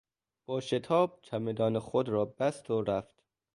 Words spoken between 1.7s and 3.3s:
خود را بست و رفت.